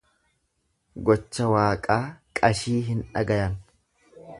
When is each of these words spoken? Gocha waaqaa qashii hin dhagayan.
Gocha 1.09 1.51
waaqaa 1.57 2.01
qashii 2.41 2.77
hin 2.91 3.09
dhagayan. 3.15 3.61